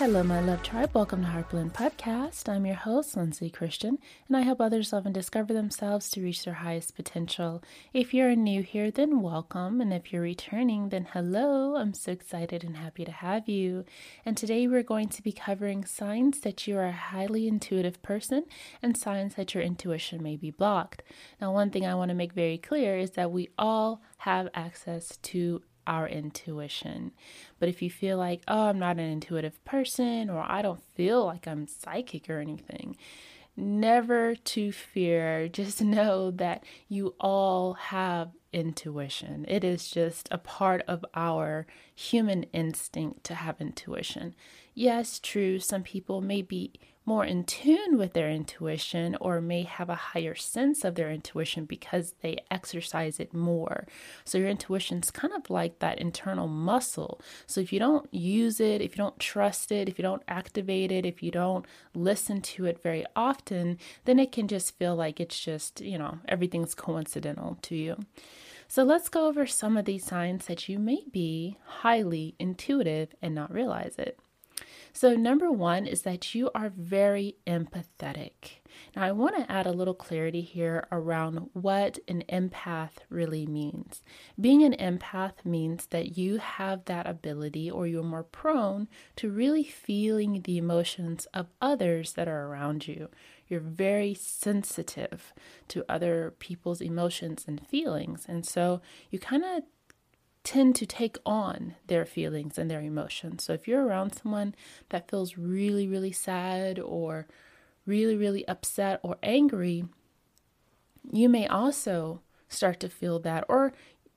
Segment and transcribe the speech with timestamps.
[0.00, 0.92] Hello, my love tribe.
[0.94, 2.48] Welcome to Heartblend Podcast.
[2.48, 6.42] I'm your host, Lindsay Christian, and I help others love and discover themselves to reach
[6.42, 7.62] their highest potential.
[7.92, 9.78] If you're new here, then welcome.
[9.78, 11.76] And if you're returning, then hello.
[11.76, 13.84] I'm so excited and happy to have you.
[14.24, 18.46] And today we're going to be covering signs that you are a highly intuitive person
[18.82, 21.02] and signs that your intuition may be blocked.
[21.42, 25.18] Now, one thing I want to make very clear is that we all have access
[25.24, 27.10] to our intuition.
[27.58, 31.26] But if you feel like, oh, I'm not an intuitive person, or I don't feel
[31.26, 32.96] like I'm psychic or anything,
[33.56, 35.48] never to fear.
[35.52, 39.44] Just know that you all have intuition.
[39.48, 44.34] It is just a part of our human instinct to have intuition.
[44.74, 46.72] Yes, true, some people may be
[47.04, 51.64] more in tune with their intuition or may have a higher sense of their intuition
[51.64, 53.86] because they exercise it more.
[54.24, 57.20] So your intuition's kind of like that internal muscle.
[57.46, 60.92] So if you don't use it, if you don't trust it, if you don't activate
[60.92, 65.20] it, if you don't listen to it very often, then it can just feel like
[65.20, 67.96] it's just, you know, everything's coincidental to you.
[68.68, 73.34] So let's go over some of these signs that you may be highly intuitive and
[73.34, 74.16] not realize it.
[74.92, 78.60] So, number one is that you are very empathetic.
[78.94, 84.02] Now, I want to add a little clarity here around what an empath really means.
[84.40, 89.64] Being an empath means that you have that ability or you're more prone to really
[89.64, 93.08] feeling the emotions of others that are around you.
[93.48, 95.32] You're very sensitive
[95.68, 98.24] to other people's emotions and feelings.
[98.28, 98.80] And so
[99.10, 99.64] you kind of
[100.42, 103.44] tend to take on their feelings and their emotions.
[103.44, 104.54] So if you're around someone
[104.88, 107.26] that feels really, really sad or
[107.86, 109.84] really, really upset or angry,
[111.12, 113.72] you may also start to feel that, or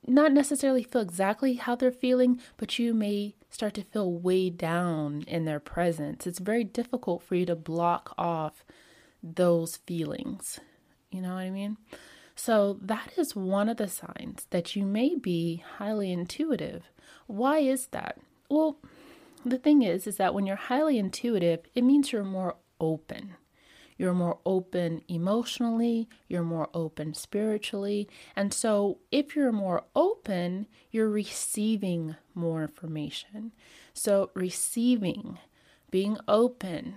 [0.06, 5.24] not necessarily feel exactly how they're feeling, but you may start to feel weighed down
[5.26, 6.26] in their presence.
[6.26, 8.64] It's very difficult for you to block off
[9.22, 10.60] those feelings.
[11.10, 11.76] You know what I mean?
[12.36, 16.90] So, that is one of the signs that you may be highly intuitive.
[17.26, 18.18] Why is that?
[18.48, 18.78] Well,
[19.44, 23.34] the thing is is that when you're highly intuitive, it means you're more open.
[23.96, 28.08] You're more open emotionally, you're more open spiritually.
[28.34, 33.52] And so, if you're more open, you're receiving more information.
[33.92, 35.38] So, receiving,
[35.92, 36.96] being open,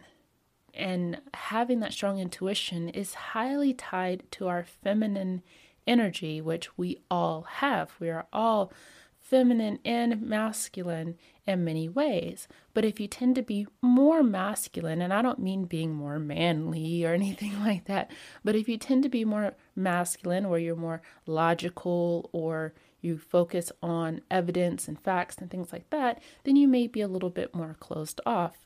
[0.78, 5.42] and having that strong intuition is highly tied to our feminine
[5.86, 7.92] energy, which we all have.
[8.00, 8.72] We are all
[9.20, 12.48] feminine and masculine in many ways.
[12.74, 17.04] But if you tend to be more masculine, and I don't mean being more manly
[17.04, 18.12] or anything like that,
[18.44, 23.72] but if you tend to be more masculine or you're more logical or you focus
[23.82, 27.54] on evidence and facts and things like that, then you may be a little bit
[27.54, 28.58] more closed off.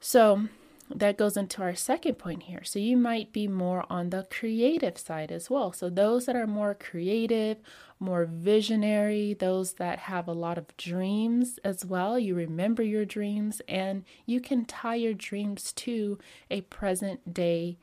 [0.00, 0.48] So,
[0.94, 2.64] that goes into our second point here.
[2.64, 5.72] So you might be more on the creative side as well.
[5.72, 7.58] So those that are more creative,
[8.00, 13.60] more visionary, those that have a lot of dreams as well, you remember your dreams
[13.68, 16.18] and you can tie your dreams to
[16.50, 17.78] a present day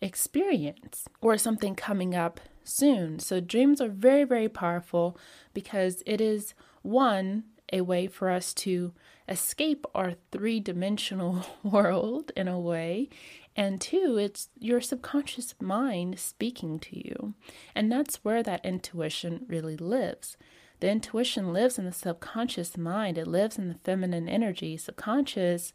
[0.00, 3.18] experience or something coming up soon.
[3.18, 5.18] So dreams are very, very powerful
[5.52, 8.92] because it is one, a way for us to
[9.28, 13.08] escape our three dimensional world in a way.
[13.56, 17.34] And two, it's your subconscious mind speaking to you.
[17.74, 20.36] And that's where that intuition really lives.
[20.80, 24.76] The intuition lives in the subconscious mind, it lives in the feminine energy.
[24.76, 25.72] Subconscious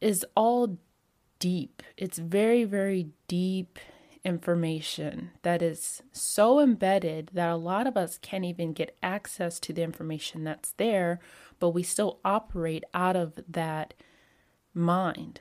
[0.00, 0.76] is all
[1.38, 3.78] deep, it's very, very deep
[4.24, 9.72] information that is so embedded that a lot of us can't even get access to
[9.72, 11.18] the information that's there
[11.62, 13.94] but we still operate out of that
[14.74, 15.40] mind.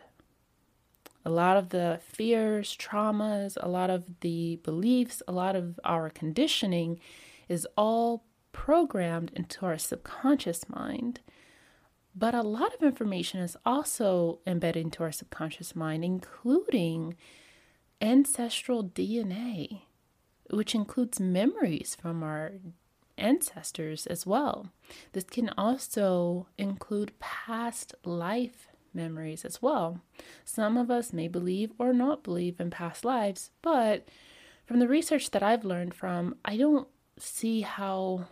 [1.25, 6.11] A lot of the fears, traumas, a lot of the beliefs, a lot of our
[6.11, 6.99] conditioning
[7.49, 11.21] is all programmed into our subconscious mind.
[12.15, 17.15] But a lot of information is also embedded into our subconscious mind, including
[18.01, 19.81] ancestral DNA,
[20.49, 22.53] which includes memories from our
[23.17, 24.71] ancestors as well.
[25.13, 30.01] This can also include past life memories as well.
[30.43, 34.07] Some of us may believe or not believe in past lives, but
[34.65, 36.87] from the research that I've learned from, I don't
[37.17, 38.27] see how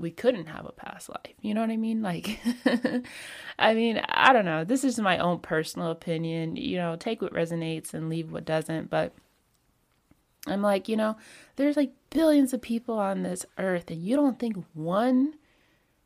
[0.00, 1.34] we couldn't have a past life.
[1.40, 2.02] You know what I mean?
[2.02, 2.40] Like,
[3.58, 4.64] I mean, I don't know.
[4.64, 6.56] This is my own personal opinion.
[6.56, 8.90] You know, take what resonates and leave what doesn't.
[8.90, 9.14] But
[10.46, 11.16] I'm like, you know,
[11.56, 15.34] there's like billions of people on this earth, and you don't think one,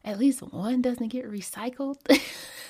[0.04, 1.98] at least one, doesn't get recycled?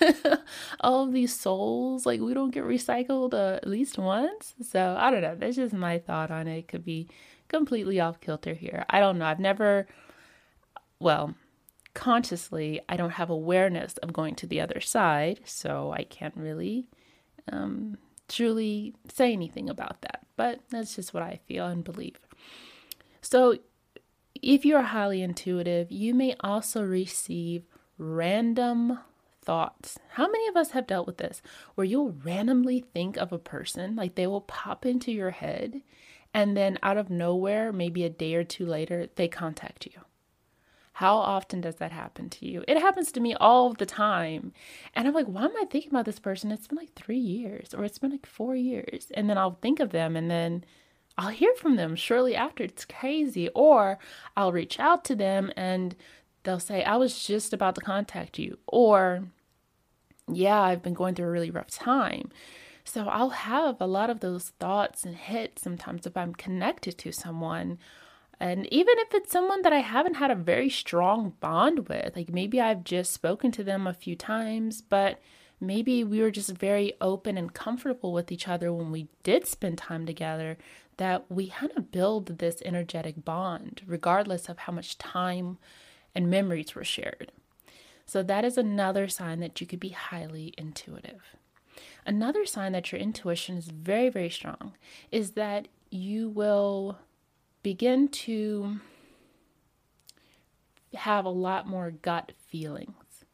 [0.80, 4.54] All of these souls, like, we don't get recycled uh, at least once.
[4.62, 5.36] So I don't know.
[5.36, 6.58] That's just my thought on it.
[6.58, 7.08] it could be
[7.48, 8.84] completely off kilter here.
[8.90, 9.26] I don't know.
[9.26, 9.86] I've never,
[11.04, 11.34] well,
[11.92, 15.40] consciously, I don't have awareness of going to the other side.
[15.44, 16.88] So I can't really
[17.52, 22.18] um, truly say anything about that, but that's just what I feel and believe.
[23.20, 23.58] So,
[24.42, 27.62] if you're highly intuitive, you may also receive
[27.96, 28.98] random
[29.42, 29.98] thoughts.
[30.10, 31.40] How many of us have dealt with this
[31.74, 35.80] where you'll randomly think of a person, like they will pop into your head,
[36.34, 40.00] and then out of nowhere, maybe a day or two later, they contact you?
[40.94, 42.62] How often does that happen to you?
[42.68, 44.52] It happens to me all the time.
[44.94, 46.52] And I'm like, why am I thinking about this person?
[46.52, 49.10] It's been like three years or it's been like four years.
[49.14, 50.64] And then I'll think of them and then
[51.18, 52.62] I'll hear from them shortly after.
[52.62, 53.48] It's crazy.
[53.56, 53.98] Or
[54.36, 55.96] I'll reach out to them and
[56.44, 58.58] they'll say, I was just about to contact you.
[58.68, 59.24] Or,
[60.32, 62.30] yeah, I've been going through a really rough time.
[62.84, 67.10] So I'll have a lot of those thoughts and hits sometimes if I'm connected to
[67.10, 67.78] someone
[68.44, 72.28] and even if it's someone that I haven't had a very strong bond with, like
[72.28, 75.18] maybe I've just spoken to them a few times, but
[75.62, 79.78] maybe we were just very open and comfortable with each other when we did spend
[79.78, 80.58] time together,
[80.98, 85.56] that we kind of build this energetic bond, regardless of how much time
[86.14, 87.32] and memories were shared.
[88.04, 91.22] So, that is another sign that you could be highly intuitive.
[92.04, 94.74] Another sign that your intuition is very, very strong
[95.10, 96.98] is that you will
[97.64, 98.76] begin to
[100.94, 103.24] have a lot more gut feelings.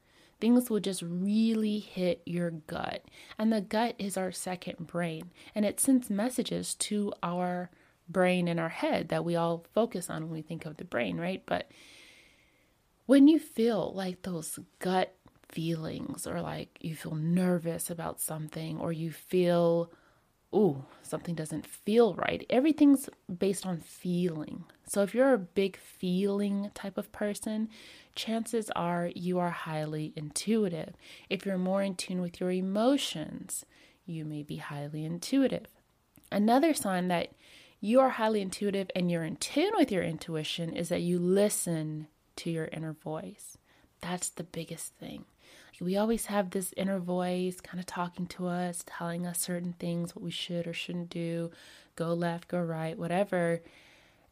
[0.40, 3.04] Things will just really hit your gut.
[3.38, 7.70] And the gut is our second brain, and it sends messages to our
[8.08, 11.18] brain in our head that we all focus on when we think of the brain,
[11.18, 11.42] right?
[11.44, 11.70] But
[13.04, 15.14] when you feel like those gut
[15.48, 19.92] feelings, or like you feel nervous about something, or you feel
[20.54, 22.44] ooh, something doesn't feel right.
[22.50, 23.08] Everything's
[23.38, 24.64] based on feeling.
[24.86, 27.68] So if you're a big feeling type of person,
[28.14, 30.94] chances are you are highly intuitive.
[31.28, 33.64] If you're more in tune with your emotions,
[34.06, 35.66] you may be highly intuitive.
[36.32, 37.32] Another sign that
[37.80, 42.08] you are highly intuitive and you're in tune with your intuition is that you listen
[42.36, 43.56] to your inner voice.
[44.00, 45.24] That's the biggest thing
[45.80, 50.14] we always have this inner voice kind of talking to us, telling us certain things,
[50.14, 51.50] what we should or shouldn't do,
[51.96, 53.62] go left, go right, whatever.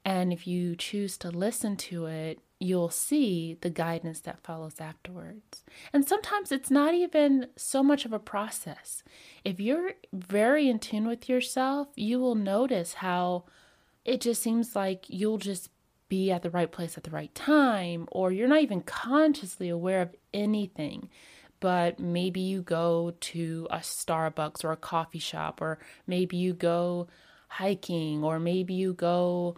[0.05, 5.65] And if you choose to listen to it, you'll see the guidance that follows afterwards.
[5.93, 9.03] And sometimes it's not even so much of a process.
[9.45, 13.45] If you're very in tune with yourself, you will notice how
[14.05, 15.71] it just seems like you'll just
[16.09, 20.01] be at the right place at the right time, or you're not even consciously aware
[20.01, 21.11] of anything
[21.61, 27.09] but maybe you go to a Starbucks or a coffee shop, or maybe you go
[27.49, 29.57] hiking, or maybe you go,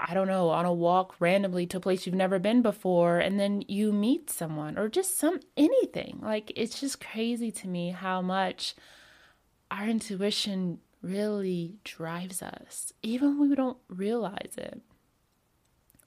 [0.00, 3.38] I don't know, on a walk randomly to a place you've never been before, and
[3.38, 6.18] then you meet someone, or just some anything.
[6.22, 8.74] Like, it's just crazy to me how much
[9.70, 14.80] our intuition really drives us, even when we don't realize it.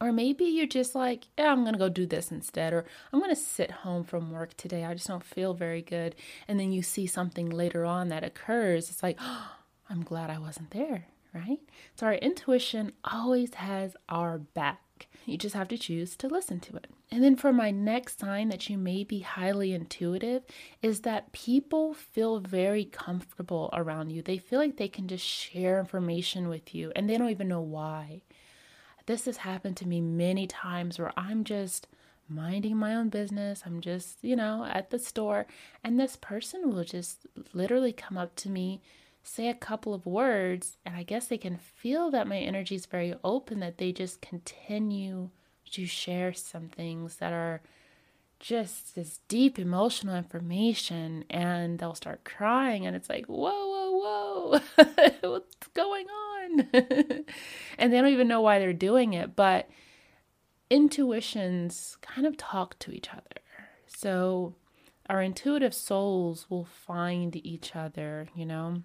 [0.02, 2.74] Or maybe you're just like, yeah, I'm going to go do this instead.
[2.74, 4.84] Or I'm going to sit home from work today.
[4.84, 6.16] I just don't feel very good.
[6.48, 8.90] And then you see something later on that occurs.
[8.90, 9.52] It's like, oh,
[9.90, 11.60] I'm glad I wasn't there, right?
[11.96, 15.08] So our intuition always has our back.
[15.25, 16.88] You just have to choose to listen to it.
[17.12, 20.44] And then for my next sign that you may be highly intuitive
[20.82, 24.22] is that people feel very comfortable around you.
[24.22, 27.62] They feel like they can just share information with you and they don't even know
[27.62, 28.22] why.
[29.06, 31.88] This has happened to me many times where I'm just
[32.28, 33.64] minding my own business.
[33.66, 35.46] I'm just, you know, at the store,
[35.84, 37.20] and this person will just
[37.54, 38.82] literally come up to me,
[39.24, 42.86] say a couple of words, and I guess they can feel that my energy is
[42.88, 45.30] very open, that they just continue
[45.72, 47.62] to share some things that are
[48.40, 54.86] just this deep emotional information and they'll start crying and it's like whoa whoa whoa
[55.32, 56.06] what's going
[57.78, 59.70] and they don't even know why they're doing it but
[60.70, 63.42] intuitions kind of talk to each other.
[63.88, 64.56] So
[65.10, 68.84] our intuitive souls will find each other, you know.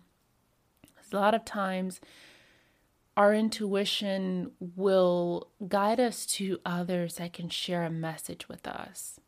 [1.12, 2.00] A lot of times
[3.16, 9.18] our intuition will guide us to others that can share a message with us.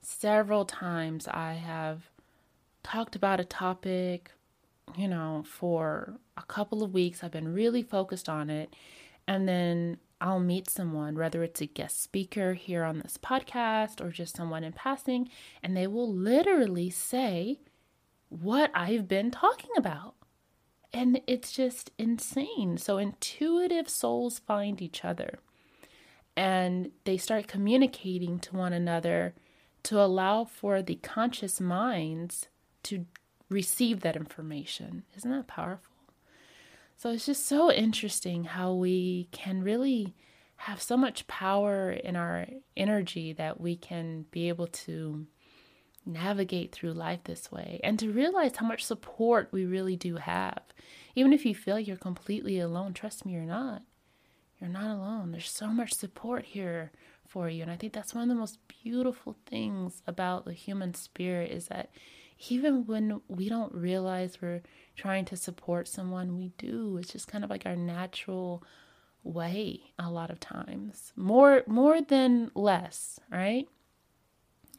[0.00, 2.10] Several times I have
[2.82, 4.30] talked about a topic,
[4.94, 7.22] you know, for a couple of weeks.
[7.22, 8.74] I've been really focused on it.
[9.26, 14.10] And then I'll meet someone, whether it's a guest speaker here on this podcast or
[14.10, 15.28] just someone in passing,
[15.62, 17.58] and they will literally say
[18.28, 20.14] what I've been talking about.
[20.92, 22.78] And it's just insane.
[22.78, 25.40] So, intuitive souls find each other
[26.36, 29.34] and they start communicating to one another
[29.84, 32.48] to allow for the conscious minds
[32.82, 33.06] to
[33.48, 35.04] receive that information.
[35.16, 35.92] Isn't that powerful?
[36.96, 40.14] So it's just so interesting how we can really
[40.56, 45.26] have so much power in our energy that we can be able to
[46.06, 50.62] navigate through life this way and to realize how much support we really do have.
[51.14, 53.82] Even if you feel you're completely alone, trust me, you're not.
[54.58, 55.32] You're not alone.
[55.32, 56.92] There's so much support here
[57.26, 57.62] for you.
[57.62, 61.66] And I think that's one of the most beautiful things about the human spirit is
[61.66, 61.90] that
[62.50, 64.62] even when we don't realize we're
[64.94, 66.98] trying to support someone, we do.
[66.98, 68.62] It's just kind of like our natural
[69.22, 71.12] way a lot of times.
[71.16, 73.68] More more than less, right?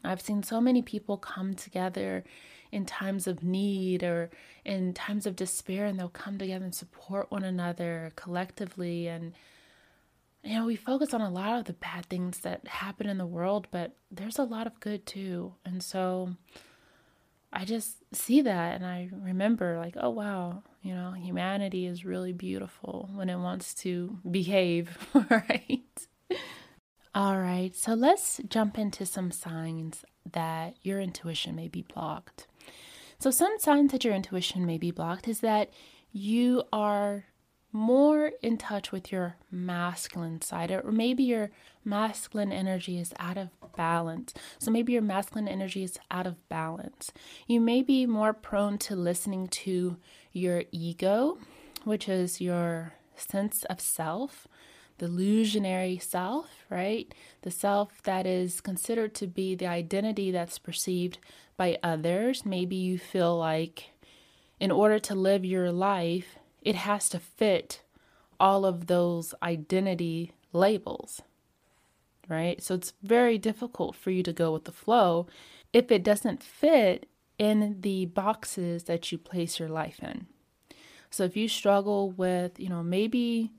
[0.04, 2.24] I've seen so many people come together
[2.70, 4.30] in times of need or
[4.64, 9.32] in times of despair and they'll come together and support one another collectively and
[10.44, 13.26] you know, we focus on a lot of the bad things that happen in the
[13.26, 15.54] world, but there's a lot of good too.
[15.64, 16.36] And so
[17.52, 22.32] I just see that and I remember, like, oh, wow, you know, humanity is really
[22.32, 26.06] beautiful when it wants to behave, right?
[27.14, 32.46] All right, so let's jump into some signs that your intuition may be blocked.
[33.18, 35.70] So, some signs that your intuition may be blocked is that
[36.12, 37.24] you are
[37.72, 41.50] more in touch with your masculine side, or maybe your
[41.84, 44.32] masculine energy is out of balance.
[44.58, 47.12] So maybe your masculine energy is out of balance.
[47.46, 49.96] You may be more prone to listening to
[50.32, 51.38] your ego,
[51.84, 54.48] which is your sense of self,
[54.98, 57.12] the illusionary self, right?
[57.42, 61.18] The self that is considered to be the identity that's perceived
[61.56, 62.44] by others.
[62.44, 63.90] Maybe you feel like
[64.58, 67.82] in order to live your life, it has to fit
[68.40, 71.22] all of those identity labels,
[72.28, 72.62] right?
[72.62, 75.26] So it's very difficult for you to go with the flow
[75.72, 80.26] if it doesn't fit in the boxes that you place your life in.
[81.10, 83.52] So if you struggle with, you know, maybe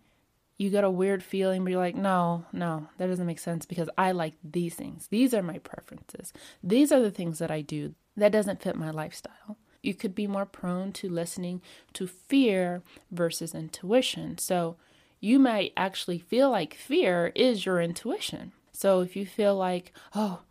[0.58, 3.90] you get a weird feeling, but you're like, no, no, that doesn't make sense because
[3.98, 5.08] I like these things.
[5.08, 6.34] These are my preferences.
[6.62, 7.96] These are the things that I do.
[8.18, 11.62] That doesn't fit my lifestyle you could be more prone to listening
[11.94, 12.82] to fear
[13.12, 14.38] versus intuition.
[14.38, 14.76] So
[15.20, 18.54] you might actually feel like fear is your intuition.
[18.72, 20.42] So if you feel like, oh,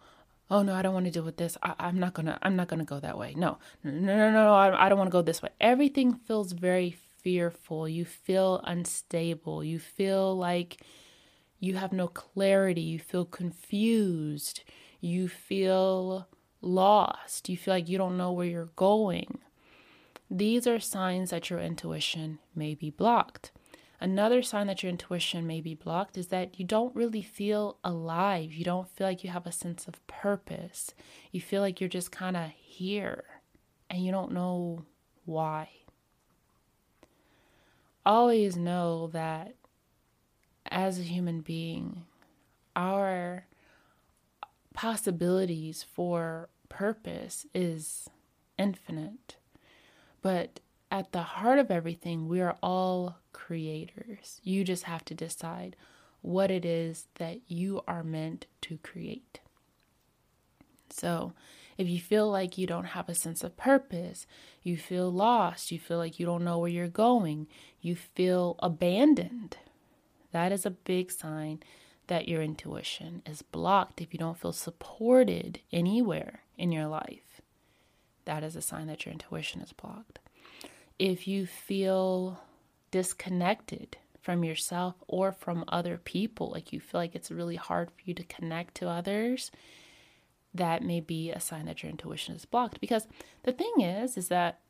[0.51, 1.57] oh no, I don't want to deal with this.
[1.63, 3.35] I, am not gonna, I'm not gonna go that way.
[3.37, 5.51] No, no, no, no, no I, I don't want to go this way.
[5.61, 7.89] Everything feels very fearful.
[7.89, 9.65] You feel unstable.
[9.65, 10.79] You feel like
[11.61, 12.83] you have no clarity.
[12.83, 14.63] You feel confused.
[15.01, 16.29] You feel
[16.61, 19.39] lost, you feel like you don't know where you're going.
[20.31, 23.53] These are signs that your intuition may be blocked.
[24.01, 28.53] Another sign that your intuition may be blocked is that you don't really feel alive.
[28.53, 30.95] You don't feel like you have a sense of purpose.
[31.33, 33.25] You feel like you're just kind of here
[33.91, 34.85] and you don't know
[35.25, 35.71] why.
[38.07, 39.55] Always know that
[40.67, 42.05] as a human being,
[42.77, 43.47] our
[44.79, 48.09] possibilities for purpose is
[48.57, 49.35] infinite.
[50.23, 54.41] But at the heart of everything, we are all creators.
[54.45, 55.75] You just have to decide
[56.23, 59.41] what it is that you are meant to create.
[60.91, 61.33] So,
[61.77, 64.29] if you feel like you don't have a sense of purpose,
[64.63, 67.49] you feel lost, you feel like you don't know where you're going,
[67.81, 69.57] you feel abandoned,
[70.31, 71.65] that is a big sign
[72.09, 77.41] that your intuition is blocked, if you don't feel supported anywhere in your life,
[78.25, 80.19] that is a sign that your intuition is blocked.
[80.99, 82.41] If you feel
[82.91, 88.03] disconnected from yourself or from other people, like you feel like it's really hard for
[88.05, 89.51] you to connect to others,
[90.53, 92.81] that may be a sign that your intuition is blocked.
[92.81, 93.07] Because
[93.45, 94.61] the thing is, is that,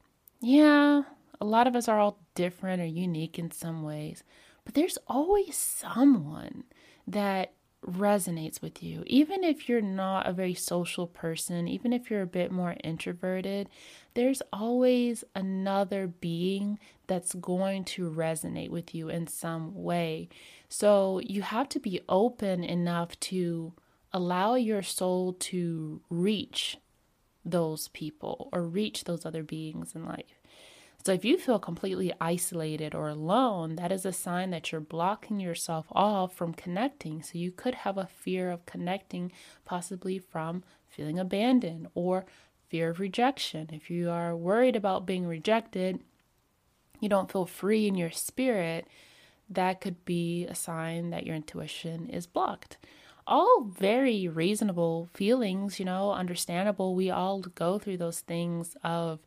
[0.40, 1.02] yeah,
[1.40, 4.22] a lot of us are all different or unique in some ways,
[4.64, 6.64] but there's always someone
[7.08, 7.52] that
[7.86, 9.02] resonates with you.
[9.06, 13.68] Even if you're not a very social person, even if you're a bit more introverted,
[14.14, 20.28] there's always another being that's going to resonate with you in some way.
[20.68, 23.72] So you have to be open enough to
[24.12, 26.78] allow your soul to reach
[27.44, 30.37] those people or reach those other beings in life.
[31.04, 35.40] So if you feel completely isolated or alone, that is a sign that you're blocking
[35.40, 37.22] yourself off from connecting.
[37.22, 39.32] So you could have a fear of connecting,
[39.64, 42.26] possibly from feeling abandoned or
[42.68, 43.70] fear of rejection.
[43.72, 46.00] If you are worried about being rejected,
[47.00, 48.86] you don't feel free in your spirit,
[49.48, 52.76] that could be a sign that your intuition is blocked.
[53.26, 56.94] All very reasonable feelings, you know, understandable.
[56.94, 59.20] We all go through those things of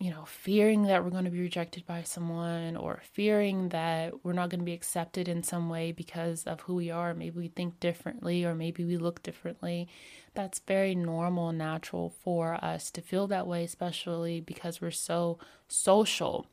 [0.00, 4.32] you know, fearing that we're going to be rejected by someone or fearing that we're
[4.32, 7.14] not going to be accepted in some way because of who we are.
[7.14, 9.88] Maybe we think differently or maybe we look differently.
[10.34, 15.40] That's very normal and natural for us to feel that way, especially because we're so
[15.66, 16.46] social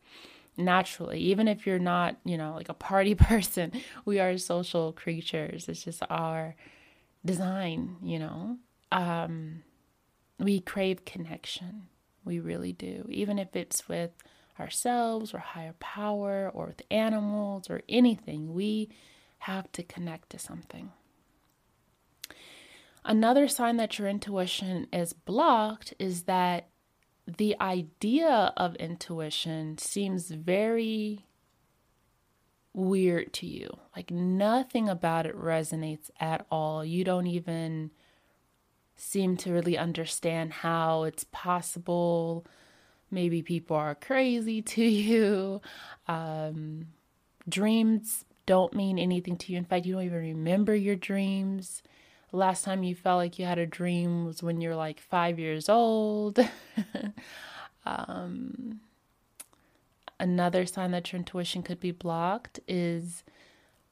[0.57, 1.19] naturally.
[1.19, 3.71] Even if you're not, you know, like a party person,
[4.05, 5.69] we are social creatures.
[5.69, 6.55] It's just our
[7.23, 8.57] design, you know.
[8.91, 9.61] Um,
[10.39, 11.89] we crave connection
[12.25, 13.05] we really do.
[13.09, 14.11] Even if it's with
[14.59, 18.89] ourselves or higher power or with animals or anything, we
[19.39, 20.91] have to connect to something.
[23.03, 26.69] Another sign that your intuition is blocked is that
[27.27, 31.25] the idea of intuition seems very
[32.73, 33.69] weird to you.
[33.95, 36.83] Like nothing about it resonates at all.
[36.83, 37.91] You don't even
[38.95, 42.45] seem to really understand how it's possible.
[43.11, 45.61] Maybe people are crazy to you.
[46.07, 46.87] Um,
[47.47, 49.57] dreams don't mean anything to you.
[49.57, 51.81] In fact, you don't even remember your dreams.
[52.31, 55.69] last time you felt like you had a dream was when you're like five years
[55.69, 56.39] old.
[57.85, 58.81] um,
[60.19, 63.23] another sign that your intuition could be blocked is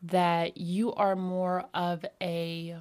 [0.02, 2.76] that you are more of a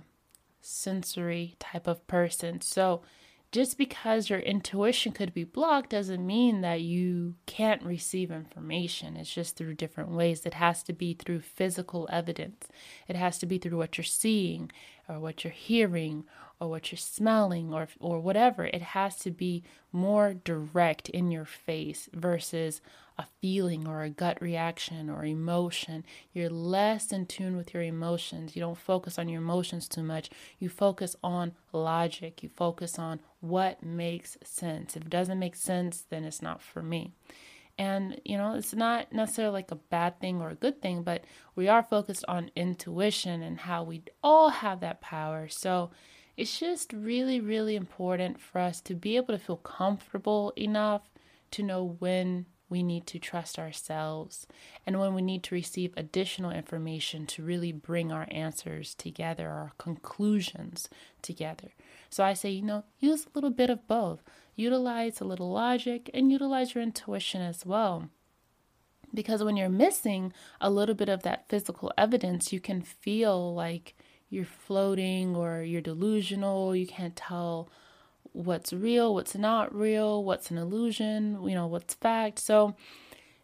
[0.63, 2.61] sensory type of person.
[2.61, 3.03] So,
[3.51, 9.15] just because your intuition could be blocked doesn't mean that you can't receive information.
[9.15, 10.47] It's just through different ways.
[10.47, 12.69] It has to be through physical evidence,
[13.07, 14.73] it has to be through what you're seeing,
[15.07, 16.25] or what you're hearing,
[16.63, 18.67] or what you're smelling, or, or whatever.
[18.67, 22.81] It has to be more direct in your face versus
[23.19, 26.05] a feeling or a gut reaction or emotion.
[26.33, 28.55] You're less in tune with your emotions.
[28.55, 30.31] You don't focus on your emotions too much.
[30.61, 32.43] You focus on logic.
[32.43, 34.97] You focus on what makes sense.
[34.97, 37.13] If it doesn't make sense, then it's not for me.
[37.79, 41.25] And, you know, it's not necessarily like a bad thing or a good thing, but
[41.57, 45.49] we are focused on intuition and how we all have that power.
[45.49, 45.91] So
[46.37, 51.03] it's just really, really important for us to be able to feel comfortable enough
[51.53, 54.47] to know when we need to trust ourselves
[54.87, 59.73] and when we need to receive additional information to really bring our answers together, our
[59.77, 60.89] conclusions
[61.21, 61.75] together.
[62.09, 64.23] So I say, you know, use a little bit of both.
[64.57, 68.09] Utilize a little logic and utilize your intuition as well.
[69.15, 73.95] Because when you're missing a little bit of that physical evidence, you can feel like
[74.33, 76.75] you're floating or you're delusional.
[76.75, 77.69] You can't tell
[78.33, 82.39] what's real, what's not real, what's an illusion, you know, what's fact.
[82.39, 82.75] So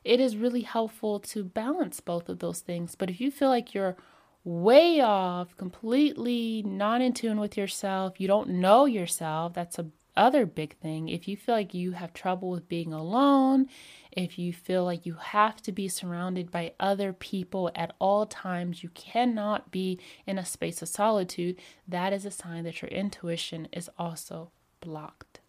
[0.03, 2.95] it is really helpful to balance both of those things.
[2.95, 3.97] But if you feel like you're
[4.45, 9.87] way off, completely not in tune with yourself, you don't know yourself, that's a
[10.19, 11.09] other big thing.
[11.09, 13.69] If you feel like you have trouble with being alone,
[14.13, 18.83] if you feel like you have to be surrounded by other people at all times,
[18.83, 23.69] you cannot be in a space of solitude, that is a sign that your intuition
[23.73, 24.51] is also
[24.81, 25.41] blocked.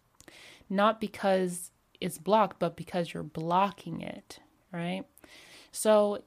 [0.68, 4.38] Not because it's blocked, but because you're blocking it,
[4.72, 5.04] right?
[5.72, 6.22] So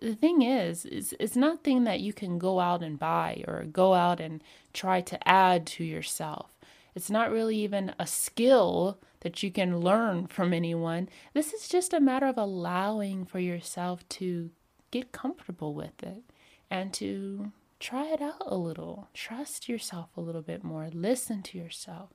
[0.00, 3.94] the thing is, is it's nothing that you can go out and buy or go
[3.94, 6.50] out and try to add to yourself.
[6.96, 11.10] It's not really even a skill that you can learn from anyone.
[11.34, 14.50] This is just a matter of allowing for yourself to
[14.90, 16.22] get comfortable with it
[16.70, 19.08] and to try it out a little.
[19.12, 20.88] Trust yourself a little bit more.
[20.90, 22.14] Listen to yourself.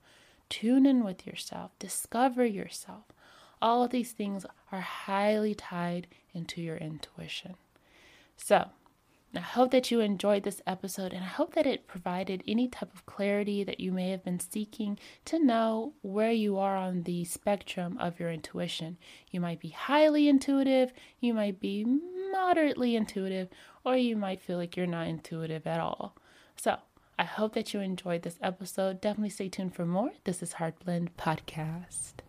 [0.50, 3.04] Tune in with yourself, discover yourself.
[3.62, 7.54] All of these things are highly tied into your intuition.
[8.36, 8.70] So,
[9.34, 12.94] I hope that you enjoyed this episode and I hope that it provided any type
[12.94, 17.24] of clarity that you may have been seeking to know where you are on the
[17.24, 18.98] spectrum of your intuition.
[19.30, 20.92] You might be highly intuitive,
[21.22, 21.86] you might be
[22.32, 23.48] moderately intuitive,
[23.86, 26.16] or you might feel like you're not intuitive at all.
[26.58, 26.78] So,
[27.18, 29.00] I hope that you enjoyed this episode.
[29.00, 30.10] Definitely stay tuned for more.
[30.24, 32.22] This is Heart Blend Podcast.